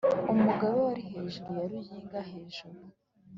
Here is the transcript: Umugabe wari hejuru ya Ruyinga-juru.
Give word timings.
Umugabe 0.33 0.75
wari 0.85 1.01
hejuru 1.11 1.47
ya 1.57 1.65
Ruyinga-juru. 1.69 2.79